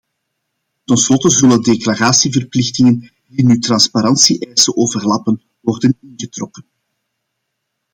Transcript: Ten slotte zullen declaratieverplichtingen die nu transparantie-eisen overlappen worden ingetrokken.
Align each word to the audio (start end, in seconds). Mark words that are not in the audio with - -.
Ten 0.83 0.97
slotte 0.97 1.29
zullen 1.29 1.61
declaratieverplichtingen 1.61 3.11
die 3.27 3.43
nu 3.45 3.59
transparantie-eisen 3.59 4.75
overlappen 4.77 5.41
worden 5.61 5.97
ingetrokken. 6.01 6.63